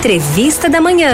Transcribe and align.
Entrevista 0.00 0.66
da 0.66 0.80
Manhã. 0.80 1.12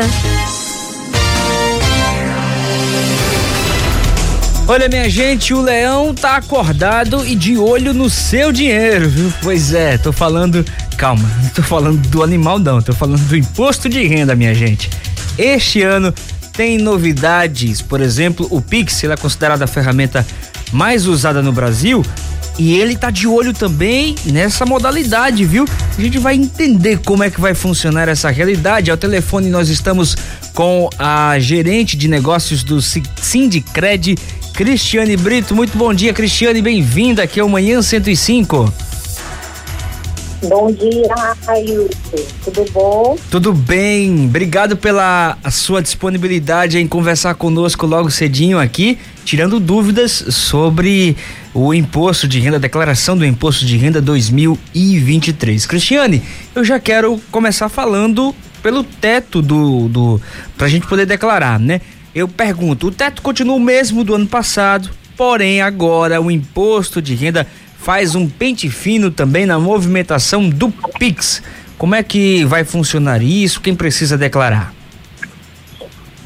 Olha, 4.68 4.88
minha 4.88 5.10
gente, 5.10 5.52
o 5.52 5.60
leão 5.60 6.14
tá 6.14 6.36
acordado 6.36 7.26
e 7.26 7.34
de 7.34 7.58
olho 7.58 7.92
no 7.92 8.08
seu 8.08 8.52
dinheiro, 8.52 9.08
viu? 9.08 9.32
Pois 9.42 9.74
é, 9.74 9.98
tô 9.98 10.12
falando. 10.12 10.64
Calma, 10.96 11.28
não 11.42 11.48
tô 11.48 11.64
falando 11.64 11.98
do 12.10 12.22
animal, 12.22 12.60
não, 12.60 12.80
tô 12.80 12.92
falando 12.92 13.26
do 13.26 13.36
imposto 13.36 13.88
de 13.88 14.06
renda, 14.06 14.36
minha 14.36 14.54
gente. 14.54 14.88
Este 15.36 15.82
ano 15.82 16.14
tem 16.52 16.78
novidades, 16.78 17.82
por 17.82 18.00
exemplo, 18.00 18.46
o 18.52 18.60
Pix, 18.60 19.02
ele 19.02 19.14
é 19.14 19.16
considerado 19.16 19.62
a 19.62 19.66
ferramenta 19.66 20.24
mais 20.72 21.06
usada 21.06 21.42
no 21.42 21.50
Brasil 21.50 22.04
e 22.58 22.74
ele 22.74 22.96
tá 22.96 23.10
de 23.10 23.26
olho 23.26 23.52
também 23.52 24.14
nessa 24.24 24.64
modalidade, 24.64 25.44
viu? 25.44 25.64
A 25.96 26.00
gente 26.00 26.18
vai 26.18 26.34
entender 26.34 27.00
como 27.04 27.22
é 27.22 27.30
que 27.30 27.40
vai 27.40 27.54
funcionar 27.54 28.08
essa 28.08 28.30
realidade. 28.30 28.90
Ao 28.90 28.96
telefone 28.96 29.48
nós 29.48 29.68
estamos 29.68 30.16
com 30.54 30.88
a 30.98 31.38
gerente 31.38 31.96
de 31.96 32.08
negócios 32.08 32.62
do 32.62 32.80
Sindicred, 32.80 34.16
Cristiane 34.54 35.16
Brito. 35.16 35.54
Muito 35.54 35.76
bom 35.76 35.92
dia, 35.92 36.14
Cristiane, 36.14 36.62
bem-vinda 36.62 37.22
aqui 37.22 37.38
ao 37.38 37.48
Manhã 37.48 37.82
105. 37.82 38.85
Bom 40.44 40.70
dia, 40.70 41.14
Ailton. 41.46 42.26
Tudo 42.44 42.70
bom? 42.72 43.18
Tudo 43.30 43.52
bem. 43.54 44.26
Obrigado 44.26 44.76
pela 44.76 45.38
sua 45.50 45.80
disponibilidade 45.80 46.78
em 46.78 46.86
conversar 46.86 47.34
conosco 47.34 47.86
logo 47.86 48.10
cedinho 48.10 48.58
aqui, 48.58 48.98
tirando 49.24 49.58
dúvidas 49.58 50.12
sobre 50.28 51.16
o 51.54 51.72
imposto 51.72 52.28
de 52.28 52.38
renda, 52.38 52.56
a 52.56 52.60
declaração 52.60 53.16
do 53.16 53.24
imposto 53.24 53.64
de 53.64 53.78
renda 53.78 54.00
2023. 54.02 55.64
Cristiane, 55.64 56.22
eu 56.54 56.62
já 56.62 56.78
quero 56.78 57.18
começar 57.30 57.70
falando 57.70 58.34
pelo 58.62 58.84
teto 58.84 59.40
do, 59.40 59.88
do 59.88 60.20
pra 60.56 60.68
gente 60.68 60.86
poder 60.86 61.06
declarar, 61.06 61.58
né? 61.58 61.80
Eu 62.14 62.28
pergunto, 62.28 62.88
o 62.88 62.90
teto 62.90 63.22
continua 63.22 63.56
o 63.56 63.60
mesmo 63.60 64.04
do 64.04 64.14
ano 64.14 64.26
passado, 64.26 64.90
porém 65.16 65.62
agora 65.62 66.20
o 66.20 66.30
imposto 66.30 67.00
de 67.00 67.14
renda 67.14 67.46
faz 67.86 68.14
um 68.16 68.28
pente 68.28 68.68
fino 68.68 69.12
também 69.12 69.46
na 69.46 69.60
movimentação 69.60 70.50
do 70.50 70.72
Pix. 70.98 71.40
Como 71.78 71.94
é 71.94 72.02
que 72.02 72.44
vai 72.44 72.64
funcionar 72.64 73.22
isso? 73.22 73.60
Quem 73.60 73.76
precisa 73.76 74.18
declarar? 74.18 74.74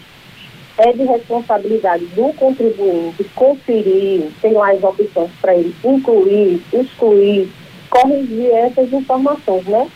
É 0.78 0.92
de 0.92 1.04
responsabilidade 1.04 2.06
do 2.08 2.34
contribuinte 2.34 3.24
conferir, 3.36 4.30
tem 4.42 4.58
as 4.58 4.84
opções 4.84 5.30
para 5.42 5.56
ele 5.56 5.76
incluir, 5.84 6.62
excluir, 6.74 7.50
corrigir 7.90 8.52
essas 8.52 8.92
informações, 8.92 9.66
né? 9.66 9.88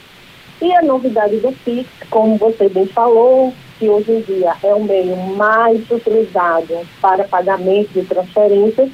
E 0.61 0.73
a 0.73 0.81
novidade 0.81 1.37
do 1.37 1.51
PIX, 1.63 1.89
como 2.09 2.37
você 2.37 2.69
bem 2.69 2.85
falou, 2.87 3.53
que 3.77 3.89
hoje 3.89 4.11
em 4.11 4.21
dia 4.21 4.55
é 4.63 4.73
o 4.73 4.83
meio 4.83 5.15
mais 5.35 5.79
utilizado 5.89 6.79
para 7.01 7.23
pagamento 7.25 7.89
de 7.93 8.03
transferências, 8.03 8.89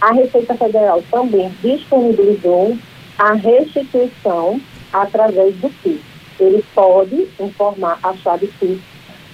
a 0.00 0.12
Receita 0.12 0.54
Federal 0.54 1.02
também 1.10 1.50
disponibilizou 1.62 2.76
a 3.18 3.32
restituição 3.32 4.60
através 4.92 5.54
do 5.56 5.70
PIX. 5.82 6.00
Ele 6.38 6.64
pode 6.74 7.28
informar 7.40 7.98
a 8.02 8.14
chave 8.14 8.46
PIX 8.58 8.80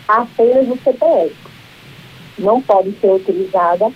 apenas 0.06 0.68
no 0.68 0.78
CPF. 0.78 1.34
Não 2.38 2.60
pode 2.62 2.92
ser 3.00 3.10
utilizada 3.10 3.90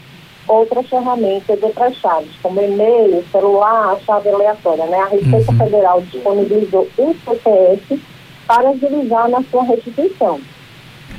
outras 0.49 0.89
ferramentas, 0.89 1.63
outras 1.63 1.97
chaves, 1.97 2.31
como 2.43 2.61
e-mail, 2.61 3.25
celular, 3.31 3.99
chave 4.05 4.29
aleatória. 4.29 4.87
Né? 4.87 4.99
A 4.99 5.07
Receita 5.07 5.53
uhum. 5.53 5.59
Federal 5.59 6.01
disponibilizou 6.03 6.89
o 6.99 7.17
CPF 7.25 8.01
para 8.47 8.71
utilizar 8.71 9.29
na 9.29 9.43
sua 9.45 9.65
restituição. 9.65 10.41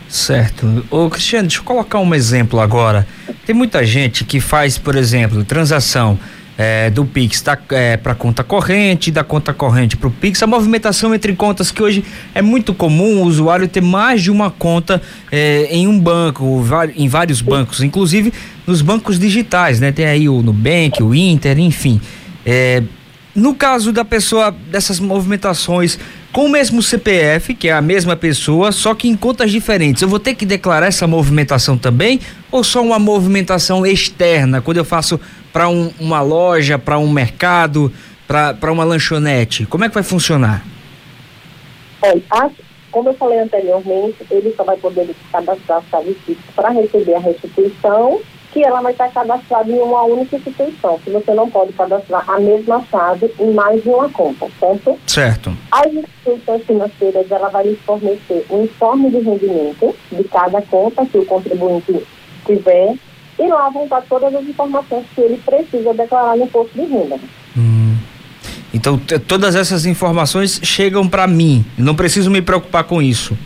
Certo. 0.10 0.86
Ô 0.90 1.10
Cristiano, 1.10 1.48
deixa 1.48 1.60
eu 1.60 1.66
colocar 1.66 2.00
um 2.00 2.16
exemplo 2.16 2.60
agora. 2.60 3.08
Tem 3.46 3.56
muita 3.56 3.86
gente 3.86 4.24
que 4.24 4.40
faz, 4.40 4.78
por 4.78 4.96
exemplo, 4.96 5.44
transação 5.44 6.18
é, 6.58 6.90
do 6.90 7.06
Pix 7.06 7.40
tá, 7.42 7.58
é, 7.70 7.98
para 7.98 8.16
conta 8.16 8.44
corrente, 8.44 9.12
da 9.12 9.24
conta 9.24 9.54
corrente 9.54 9.96
para 9.96 10.08
o 10.08 10.12
Pix, 10.12 10.42
a 10.42 10.48
movimentação 10.48 11.14
entre 11.14 11.36
contas 11.36 11.70
que 11.70 11.84
hoje 11.84 12.04
é 12.34 12.42
muito 12.42 12.74
comum 12.74 13.22
o 13.22 13.26
usuário 13.26 13.68
ter 13.68 13.82
mais 13.82 14.24
de 14.24 14.32
uma 14.32 14.50
conta 14.50 15.02
é, 15.32 15.68
em 15.70 15.88
um 15.88 16.00
banco, 16.00 16.66
em 16.96 17.08
vários 17.08 17.42
bancos, 17.42 17.82
inclusive 17.82 18.34
nos 18.66 18.82
bancos 18.82 19.20
digitais, 19.20 19.80
né? 19.80 19.92
Tem 19.92 20.06
aí 20.06 20.28
o 20.28 20.42
Nubank, 20.42 21.02
o 21.04 21.14
Inter, 21.14 21.60
enfim. 21.60 22.02
É, 22.44 22.82
no 23.36 23.54
caso 23.54 23.92
da 23.92 24.04
pessoa 24.04 24.50
dessas 24.72 25.00
movimentações 25.00 26.00
com 26.32 26.46
o 26.46 26.50
mesmo 26.50 26.82
CPF, 26.82 27.54
que 27.54 27.68
é 27.68 27.74
a 27.74 27.82
mesma 27.82 28.16
pessoa, 28.16 28.72
só 28.72 28.94
que 28.94 29.08
em 29.08 29.16
contas 29.16 29.52
diferentes. 29.52 30.02
Eu 30.02 30.08
vou 30.08 30.20
ter 30.20 30.36
que 30.36 30.46
declarar 30.46 30.88
essa 30.88 31.08
movimentação 31.08 31.78
também 31.78 32.20
ou 32.52 32.64
só 32.64 32.82
uma 32.82 33.00
movimentação 33.00 33.86
externa, 33.86 34.62
quando 34.62 34.78
eu 34.78 34.86
faço 34.86 35.20
para 35.52 35.68
um, 35.70 35.92
uma 36.00 36.22
loja, 36.22 36.78
para 36.78 37.00
um 37.00 37.10
mercado, 37.10 37.92
para 38.28 38.72
uma 38.72 38.84
lanchonete? 38.84 39.66
Como 39.66 39.84
é 39.84 39.88
que 39.90 39.94
vai 39.94 40.04
funcionar? 40.04 40.64
É, 42.04 42.16
a, 42.30 42.50
como 42.92 43.10
eu 43.10 43.14
falei 43.16 43.40
anteriormente, 43.40 44.18
ele 44.30 44.54
só 44.56 44.64
vai 44.64 44.78
poder 44.78 45.10
cadastrar 45.32 45.82
chave 45.90 46.16
para 46.56 46.70
receber 46.70 47.16
a 47.16 47.20
restituição 47.20 48.22
que 48.54 48.64
ela 48.64 48.82
vai 48.82 48.92
estar 48.92 49.10
cadastrada 49.10 49.70
em 49.70 49.80
uma 49.80 50.04
única 50.04 50.36
instituição, 50.36 51.00
que 51.00 51.10
você 51.10 51.34
não 51.34 51.50
pode 51.50 51.74
cadastrar 51.74 52.30
a 52.30 52.40
mesma 52.40 52.84
chave 52.90 53.32
em 53.40 53.52
mais 53.52 53.82
de 53.82 53.90
uma 53.90 54.10
conta, 54.10 54.48
certo? 54.60 54.98
Certo. 55.06 55.57
As 55.78 55.94
instituições 55.94 56.64
financeiras, 56.66 57.30
ela 57.30 57.50
vai 57.50 57.68
lhe 57.68 57.76
fornecer 57.86 58.44
um 58.50 58.64
informe 58.64 59.12
de 59.12 59.20
rendimento 59.20 59.96
de 60.12 60.24
cada 60.24 60.60
conta 60.64 61.06
que 61.06 61.20
o 61.20 61.26
contribuinte 61.26 62.04
tiver 62.48 62.96
e 63.38 63.48
lá 63.48 63.70
vão 63.70 63.84
estar 63.84 64.02
todas 64.10 64.34
as 64.34 64.44
informações 64.44 65.06
que 65.14 65.22
ele 65.22 65.38
precisa 65.46 65.94
declarar 65.94 66.36
no 66.36 66.46
imposto 66.46 66.74
de 66.74 66.82
renda. 66.82 67.20
Hum. 67.56 67.96
Então, 68.74 69.00
todas 69.28 69.56
essas 69.56 69.86
informações 69.86 70.60
chegam 70.64 71.08
para 71.08 71.28
mim, 71.28 71.64
não 71.78 71.96
preciso 71.96 72.32
me 72.32 72.42
preocupar 72.42 72.84
com 72.84 73.00
isso. 73.00 73.38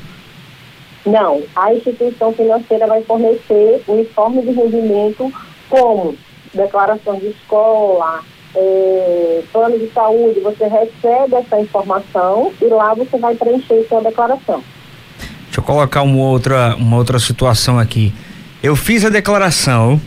Não, 1.06 1.42
a 1.54 1.74
instituição 1.74 2.32
financeira 2.32 2.88
vai 2.88 3.04
fornecer 3.04 3.84
o 3.88 4.00
informe 4.00 4.42
de 4.42 4.52
rendimento 4.52 5.34
como 5.70 6.16
declaração 6.54 7.20
de 7.20 7.28
escola, 7.28 8.22
é, 8.56 9.42
plano 9.52 9.78
de 9.80 9.90
saúde, 9.92 10.40
você 10.40 10.66
recebe 10.68 11.36
essa 11.36 11.60
informação 11.60 12.52
e 12.62 12.66
lá 12.66 12.94
você 12.94 13.18
vai 13.18 13.36
preencher 13.36 13.86
sua 13.88 14.02
declaração. 14.02 14.64
Deixa 15.46 15.60
eu 15.60 15.64
colocar 15.64 16.02
uma 16.02 16.18
outra, 16.18 16.76
uma 16.76 16.98
outra 16.98 17.20
situação 17.20 17.78
aqui. 17.78 18.14
eu 18.64 18.76
fiz 18.76 19.04
a 19.04 19.10
declaração, 19.10 20.00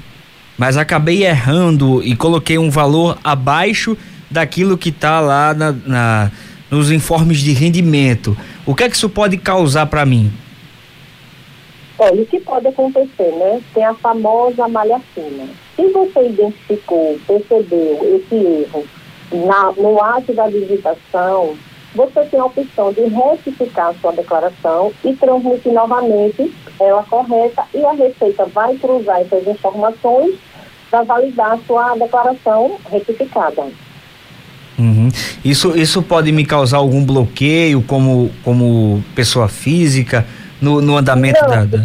mas 0.56 0.76
acabei 0.76 1.24
errando 1.24 2.02
e 2.02 2.16
coloquei 2.16 2.58
um 2.58 2.70
valor 2.70 3.18
abaixo 3.22 3.96
daquilo 4.30 4.78
que 4.78 4.88
está 4.88 5.20
lá 5.20 5.52
na, 5.52 5.72
na, 5.72 6.30
nos 6.70 6.90
informes 6.90 7.38
de 7.38 7.52
rendimento. 7.52 8.36
O 8.64 8.74
que 8.74 8.84
é 8.84 8.88
que 8.88 8.96
isso 8.96 9.08
pode 9.08 9.36
causar 9.36 9.86
para 9.86 10.06
mim? 10.06 10.32
Olha, 11.98 12.22
o 12.22 12.26
que 12.26 12.40
pode 12.40 12.66
acontecer, 12.66 13.30
né? 13.38 13.60
Tem 13.72 13.84
a 13.84 13.94
famosa 13.94 14.66
malha 14.66 15.00
fina. 15.14 15.46
Se 15.76 15.86
você 15.88 16.28
identificou, 16.28 17.18
percebeu 17.26 18.16
esse 18.16 18.34
erro 18.34 18.84
na, 19.32 19.72
no 19.72 20.00
ato 20.00 20.32
da 20.32 20.48
digitação, 20.48 21.56
você 21.94 22.24
tem 22.24 22.40
a 22.40 22.44
opção 22.44 22.92
de 22.92 23.02
retificar 23.02 23.88
a 23.88 23.94
sua 23.94 24.12
declaração 24.12 24.92
e 25.04 25.14
transmitir 25.14 25.72
novamente 25.72 26.52
ela 26.80 27.04
correta 27.04 27.64
e 27.72 27.84
a 27.84 27.92
Receita 27.92 28.44
vai 28.46 28.76
cruzar 28.76 29.20
essas 29.20 29.46
informações 29.46 30.34
para 30.90 31.02
validar 31.02 31.52
a 31.52 31.58
sua 31.66 31.94
declaração 31.96 32.78
retificada. 32.90 33.66
Uhum. 34.76 35.08
Isso, 35.44 35.76
isso 35.76 36.02
pode 36.02 36.32
me 36.32 36.44
causar 36.44 36.78
algum 36.78 37.04
bloqueio 37.04 37.82
como, 37.82 38.30
como 38.42 39.02
pessoa 39.14 39.46
física 39.46 40.26
no, 40.60 40.80
no 40.80 40.96
andamento 40.96 41.40
não, 41.42 41.48
da, 41.48 41.64
da. 41.64 41.84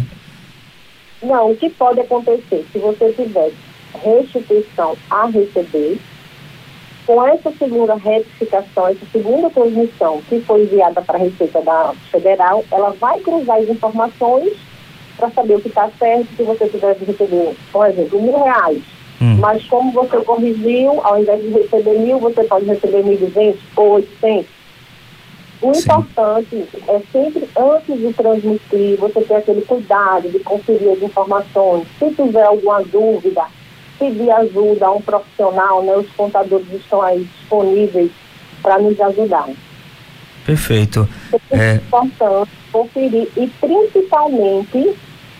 Não, 1.22 1.50
o 1.52 1.56
que 1.56 1.70
pode 1.70 2.00
acontecer 2.00 2.66
se 2.72 2.78
você 2.78 3.12
tiver 3.12 3.52
restituição 4.02 4.96
a 5.10 5.26
receber, 5.26 5.98
com 7.06 7.26
essa 7.26 7.50
segunda 7.52 7.94
retificação, 7.94 8.88
essa 8.88 9.06
segunda 9.10 9.50
transmissão 9.50 10.22
que 10.28 10.40
foi 10.40 10.62
enviada 10.62 11.02
para 11.02 11.18
a 11.18 11.20
Receita 11.20 11.60
da 11.60 11.92
Federal, 12.10 12.64
ela 12.70 12.90
vai 12.90 13.18
cruzar 13.20 13.58
as 13.58 13.68
informações 13.68 14.52
para 15.16 15.30
saber 15.30 15.56
o 15.56 15.60
que 15.60 15.68
está 15.68 15.90
certo, 15.98 16.28
se 16.36 16.42
você 16.42 16.68
tivesse 16.68 17.04
receber, 17.04 17.56
por 17.72 17.88
exemplo, 17.88 18.22
mil 18.22 18.42
reais. 18.42 18.82
Hum. 19.20 19.36
Mas 19.38 19.64
como 19.64 19.92
você 19.92 20.18
corrigiu, 20.18 21.00
ao 21.04 21.20
invés 21.20 21.42
de 21.42 21.50
receber 21.50 21.98
mil, 21.98 22.18
você 22.18 22.44
pode 22.44 22.64
receber 22.64 23.02
mil 23.02 23.18
duzentos 23.18 23.60
ou 23.76 23.90
oitocentos. 23.94 24.60
O 25.60 25.74
Sim. 25.74 25.80
importante 25.80 26.64
é 26.88 27.00
sempre, 27.12 27.48
antes 27.58 27.98
de 27.98 28.12
transmitir, 28.14 28.96
você 28.96 29.20
ter 29.20 29.34
aquele 29.34 29.60
cuidado 29.62 30.30
de 30.30 30.38
conferir 30.38 30.92
as 30.92 31.02
informações. 31.02 31.86
Se 31.98 32.10
tiver 32.12 32.44
alguma 32.44 32.82
dúvida, 32.82 33.44
pedir 34.00 34.30
ajuda 34.30 34.86
a 34.86 34.92
um 34.92 35.02
profissional, 35.02 35.84
né? 35.84 35.94
Os 35.94 36.10
contadores 36.12 36.66
estão 36.72 37.02
aí 37.02 37.28
disponíveis 37.38 38.10
para 38.62 38.78
nos 38.78 38.98
ajudar. 38.98 39.48
Perfeito. 40.46 41.06
É, 41.50 41.58
é 41.58 41.74
importante 41.74 42.50
conferir 42.72 43.28
e 43.36 43.46
principalmente 43.60 44.96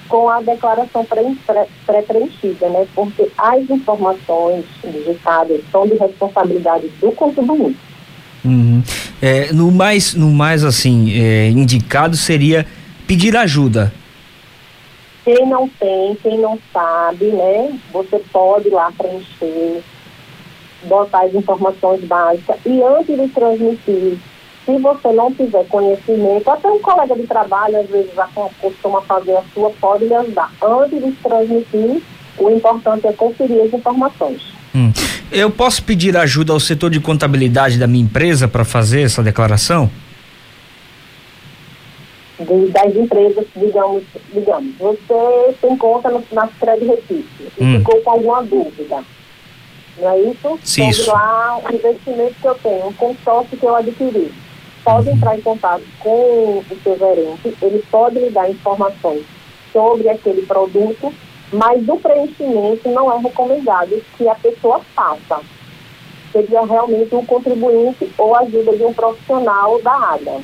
com 0.09 0.29
a 0.29 0.43
declaração 0.43 1.07
pré-preenchida, 1.87 2.69
né? 2.69 2.87
Porque 2.95 3.31
as 3.39 3.71
informações 3.71 4.65
digitadas 4.85 5.61
são 5.73 5.87
de 5.87 5.95
responsabilidade 5.95 6.89
do 7.01 7.11
contribuinte. 7.13 7.79
Uhum. 8.45 8.83
É, 9.23 9.53
no 9.53 9.71
mais, 9.71 10.15
no 10.15 10.31
mais 10.31 10.65
assim, 10.65 11.13
é, 11.13 11.49
indicado 11.49 12.17
seria 12.17 12.67
pedir 13.07 13.37
ajuda 13.37 13.93
quem 15.25 15.47
não 15.47 15.69
tem, 15.69 16.15
quem 16.17 16.39
não 16.39 16.59
sabe, 16.73 17.27
né? 17.27 17.79
Você 17.93 18.19
pode 18.33 18.69
ir 18.69 18.73
lá 18.73 18.93
preencher, 18.97 19.83
botar 20.85 21.25
as 21.25 21.35
informações 21.35 22.03
básicas 22.05 22.57
e 22.65 22.83
antes 22.83 23.19
de 23.19 23.29
transmitir, 23.29 24.19
se 24.65 24.79
você 24.79 25.13
não 25.13 25.33
tiver 25.33 25.67
conhecimento, 25.67 26.49
até 26.49 26.69
um 26.69 26.79
colega 26.79 27.15
de 27.15 27.27
trabalho 27.27 27.81
às 27.81 27.89
vezes 27.89 28.15
já 28.15 28.29
costuma 28.61 29.01
fazer 29.03 29.37
a 29.37 29.43
sua, 29.55 29.71
pode 29.81 30.05
lhe 30.05 30.15
ajudar. 30.15 30.53
Antes 30.63 31.05
de 31.05 31.13
transmitir, 31.13 32.03
o 32.39 32.51
importante 32.51 33.07
é 33.07 33.13
conferir 33.13 33.63
as 33.63 33.73
informações. 33.73 34.43
Hum. 34.75 34.93
Eu 35.33 35.51
posso 35.51 35.83
pedir 35.83 36.17
ajuda 36.17 36.53
ao 36.53 36.61
setor 36.61 36.91
de 36.91 37.01
contabilidade 37.01 37.79
da 37.79 37.87
minha 37.87 38.05
empresa 38.05 38.49
para 38.49 38.65
fazer 38.65 39.03
essa 39.03 39.23
declaração? 39.23 39.91
De, 42.41 42.71
das 42.71 42.95
empresas, 42.95 43.47
digamos, 43.55 44.03
digamos, 44.33 44.75
você 44.79 45.55
tem 45.61 45.77
conta 45.77 46.11
no, 46.11 46.23
na 46.33 46.47
Fred 46.47 46.85
Recife 46.85 47.53
e 47.59 47.65
hum. 47.65 47.79
ficou 47.79 48.01
com 48.01 48.11
alguma 48.11 48.43
dúvida. 48.43 49.05
Não 49.99 50.11
é 50.11 50.21
isso? 50.21 50.59
Sim, 50.65 50.89
isso. 50.89 51.11
lá 51.11 51.59
o 51.59 51.75
investimento 51.75 52.35
que 52.41 52.47
eu 52.47 52.55
tenho, 52.55 52.87
um 52.87 52.93
consórcio 52.93 53.57
que 53.57 53.65
eu 53.65 53.77
adquiri. 53.77 54.33
Pode 54.83 55.11
uhum. 55.11 55.17
entrar 55.17 55.37
em 55.37 55.43
contato 55.43 55.83
com 55.99 56.11
o 56.11 56.65
seu 56.83 56.99
gerente, 56.99 57.55
ele 57.61 57.85
pode 57.91 58.19
lhe 58.19 58.31
dar 58.31 58.51
informações 58.51 59.25
sobre 59.73 60.09
aquele 60.09 60.47
produto, 60.47 61.13
mas 61.53 61.85
do 61.85 61.97
preenchimento 61.97 62.89
não 62.89 63.13
é 63.13 63.19
recomendado 63.19 64.03
que 64.17 64.27
a 64.27 64.35
pessoa 64.37 64.81
faça. 64.95 65.41
Seria 66.33 66.65
realmente 66.65 67.15
um 67.15 67.27
contribuinte 67.27 68.11
ou 68.17 68.35
ajuda 68.37 68.75
de 68.75 68.85
um 68.85 68.95
profissional 68.95 69.83
da 69.83 69.93
área. 69.93 70.41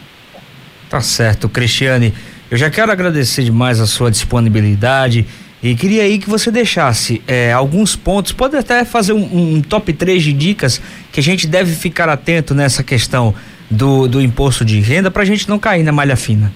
Tá 0.89 1.01
certo, 1.01 1.49
Cristiane. 1.49 2.15
Eu 2.51 2.57
já 2.57 2.71
quero 2.71 2.93
agradecer 2.93 3.43
demais 3.43 3.81
a 3.81 3.87
sua 3.87 4.11
disponibilidade 4.11 5.27
e 5.63 5.75
queria 5.75 6.03
aí 6.03 6.19
que 6.19 6.31
você 6.31 6.51
deixasse 6.51 7.21
é, 7.27 7.53
alguns 7.53 7.97
pontos, 7.97 8.31
pode 8.31 8.57
até 8.57 8.85
fazer 8.85 9.13
um, 9.13 9.57
um, 9.57 9.63
top 9.63 9.93
3 9.93 10.23
de 10.23 10.33
dicas 10.33 10.81
que 11.11 11.19
a 11.19 11.23
gente 11.23 11.47
deve 11.47 11.73
ficar 11.73 12.09
atento 12.09 12.55
nessa 12.55 12.85
questão 12.85 13.35
do, 13.69 14.07
do 14.07 14.21
imposto 14.21 14.65
de 14.65 14.79
renda 14.81 15.11
para 15.11 15.23
a 15.23 15.27
gente 15.27 15.49
não 15.49 15.59
cair 15.59 15.83
na 15.83 15.91
malha 15.91 16.15
fina. 16.15 16.53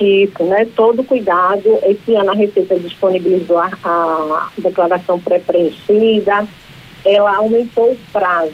Isso, 0.00 0.42
né? 0.44 0.66
Todo 0.74 1.04
cuidado. 1.04 1.78
Esse 1.84 2.14
ano 2.16 2.30
a 2.32 2.34
Receita 2.34 2.78
disponibilizou 2.78 3.58
a, 3.58 3.68
a 3.84 4.48
declaração 4.58 5.20
pré-preenchida, 5.20 6.48
ela 7.04 7.36
aumentou 7.36 7.92
o 7.92 7.98
prazo 8.12 8.52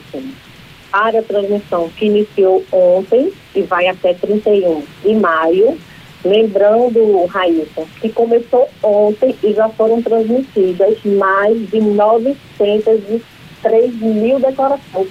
para 0.91 1.19
a 1.19 1.23
transmissão 1.23 1.89
que 1.89 2.05
iniciou 2.05 2.63
ontem 2.71 3.31
e 3.55 3.61
vai 3.61 3.87
até 3.87 4.13
31 4.13 4.83
de 5.03 5.15
maio. 5.15 5.77
Lembrando, 6.23 7.25
Raíssa, 7.27 7.85
que 8.01 8.09
começou 8.09 8.67
ontem 8.83 9.33
e 9.41 9.53
já 9.53 9.69
foram 9.69 10.01
transmitidas 10.01 10.97
mais 11.05 11.69
de 11.69 11.79
903 11.79 13.95
mil 13.95 14.39
declarações 14.39 15.07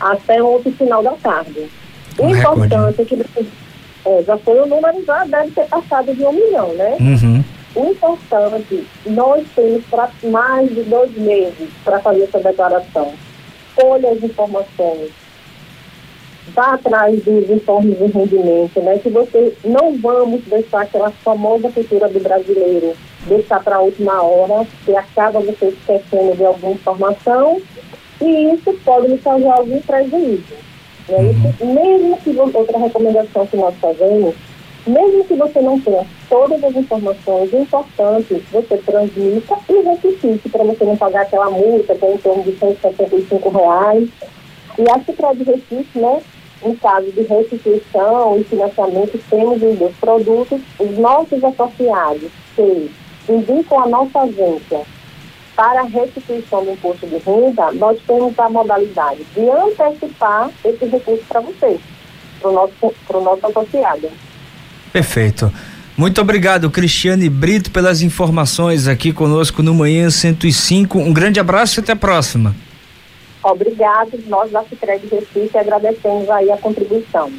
até 0.00 0.42
ontem, 0.42 0.72
final 0.72 1.02
da 1.02 1.12
tarde. 1.12 1.68
O 2.18 2.24
um 2.24 2.36
importante 2.36 3.02
é 3.02 3.04
que 3.04 3.18
é, 4.04 4.22
já 4.22 4.36
foi 4.38 4.60
o 4.60 4.66
número, 4.66 5.04
já 5.04 5.24
deve 5.24 5.52
ter 5.52 5.66
passado 5.66 6.14
de 6.14 6.24
um 6.24 6.32
milhão, 6.32 6.72
né? 6.74 6.96
Uhum. 6.98 7.44
O 7.74 7.90
importante, 7.90 8.84
nós 9.06 9.46
temos 9.54 9.84
para 9.84 10.10
mais 10.24 10.68
de 10.68 10.82
dois 10.82 11.12
meses 11.16 11.68
para 11.84 12.00
fazer 12.00 12.24
essa 12.24 12.40
declaração 12.40 13.12
colha 13.80 14.10
as 14.10 14.22
informações, 14.22 15.10
vá 16.54 16.74
atrás 16.74 17.22
dos 17.22 17.48
informes 17.50 17.98
de 17.98 18.06
rendimento, 18.06 18.80
né? 18.80 18.98
Que 18.98 19.10
você 19.10 19.54
não 19.64 19.96
vamos 19.98 20.42
deixar 20.46 20.82
aquela 20.82 21.10
famosa 21.10 21.70
cultura 21.70 22.08
do 22.08 22.20
brasileiro 22.20 22.96
deixar 23.26 23.62
para 23.62 23.76
a 23.76 23.80
última 23.80 24.22
hora, 24.22 24.66
que 24.84 24.96
acaba 24.96 25.40
você 25.40 25.66
esquecendo 25.66 26.36
de 26.36 26.44
alguma 26.44 26.72
informação 26.72 27.60
e 28.20 28.54
isso 28.54 28.72
pode 28.84 29.08
lhe 29.08 29.18
causar 29.18 29.54
algum 29.54 29.80
prejuízo. 29.80 30.54
Né? 31.08 31.30
Isso, 31.30 31.66
mesmo 31.66 32.16
que 32.18 32.36
outra 32.38 32.78
recomendação 32.78 33.46
que 33.46 33.56
nós 33.56 33.74
fazemos, 33.80 34.34
mesmo 34.88 35.24
que 35.24 35.34
você 35.34 35.60
não 35.60 35.78
tenha 35.80 36.06
todas 36.28 36.62
as 36.64 36.74
informações 36.74 37.52
importantes, 37.52 38.42
você 38.50 38.76
transmita 38.78 39.58
e 39.68 39.82
rectifique 39.82 40.48
para 40.48 40.64
você 40.64 40.84
não 40.84 40.96
pagar 40.96 41.22
aquela 41.22 41.50
multa 41.50 41.94
que 41.94 42.04
é 42.04 42.14
em 42.14 42.18
torno 42.18 42.42
de 42.42 42.58
175 42.58 43.48
reais. 43.50 44.08
E 44.78 44.90
a 44.90 44.98
Cicred 45.00 45.44
Recife, 45.44 45.98
né, 45.98 46.22
em 46.64 46.74
caso 46.76 47.10
de 47.12 47.22
restituição 47.22 48.38
e 48.38 48.44
financiamento, 48.44 49.20
temos 49.28 49.62
os 49.62 49.78
dois 49.78 49.96
produtos. 49.96 50.60
Os 50.78 50.98
nossos 50.98 51.42
associados 51.44 52.30
que 52.56 52.90
indicam 53.28 53.80
a 53.80 53.88
nossa 53.88 54.20
agência 54.20 54.82
para 55.54 55.80
a 55.80 55.84
restituição 55.84 56.64
do 56.64 56.70
imposto 56.70 57.06
de 57.06 57.18
renda, 57.18 57.72
nós 57.72 57.98
temos 58.06 58.38
a 58.38 58.48
modalidade 58.48 59.24
de 59.34 59.50
antecipar 59.50 60.50
esse 60.64 60.84
recurso 60.84 61.24
para 61.28 61.40
vocês, 61.40 61.80
para 62.40 62.50
o 62.50 62.52
nosso, 62.52 62.94
nosso 63.12 63.46
associado. 63.46 64.08
Perfeito. 64.92 65.52
Muito 65.96 66.20
obrigado, 66.20 66.70
Cristiane 66.70 67.28
Brito, 67.28 67.72
pelas 67.72 68.02
informações 68.02 68.86
aqui 68.86 69.12
conosco 69.12 69.64
no 69.64 69.74
Manhã 69.74 70.08
105. 70.08 70.96
Um 70.96 71.12
grande 71.12 71.40
abraço 71.40 71.80
e 71.80 71.82
até 71.82 71.92
a 71.92 71.96
próxima. 71.96 72.54
Obrigado, 73.42 74.12
nós 74.28 74.50
da 74.50 74.62
Cicred 74.62 75.08
Recife 75.10 75.58
agradecemos 75.58 76.28
aí 76.30 76.52
a 76.52 76.56
contribuição. 76.56 77.32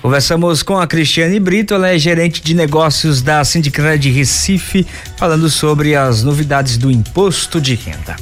Conversamos 0.00 0.62
com 0.62 0.78
a 0.78 0.86
Cristiane 0.86 1.40
Brito, 1.40 1.74
ela 1.74 1.88
é 1.88 1.98
gerente 1.98 2.40
de 2.40 2.54
negócios 2.54 3.20
da 3.20 3.44
Sindicred 3.44 4.08
Recife, 4.10 4.86
falando 5.18 5.50
sobre 5.50 5.96
as 5.96 6.22
novidades 6.22 6.78
do 6.78 6.90
imposto 6.90 7.60
de 7.60 7.74
renda. 7.74 8.16